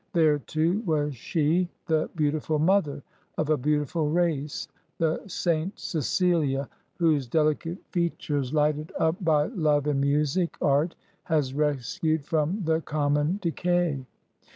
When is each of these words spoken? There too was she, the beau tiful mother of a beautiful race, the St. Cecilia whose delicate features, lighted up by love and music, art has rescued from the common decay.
There 0.13 0.39
too 0.39 0.79
was 0.81 1.15
she, 1.15 1.69
the 1.85 2.09
beau 2.15 2.31
tiful 2.31 2.57
mother 2.57 3.03
of 3.37 3.51
a 3.51 3.55
beautiful 3.57 4.09
race, 4.09 4.67
the 4.97 5.21
St. 5.27 5.77
Cecilia 5.77 6.67
whose 6.95 7.27
delicate 7.27 7.77
features, 7.91 8.51
lighted 8.51 8.91
up 8.97 9.23
by 9.23 9.45
love 9.49 9.85
and 9.85 10.01
music, 10.01 10.57
art 10.59 10.95
has 11.25 11.53
rescued 11.53 12.25
from 12.25 12.63
the 12.63 12.81
common 12.81 13.37
decay. 13.43 14.03